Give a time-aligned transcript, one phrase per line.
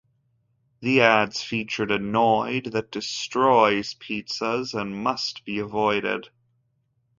[0.79, 6.29] The ads featured a "Noid" that destroyed pizzas and must be avoided.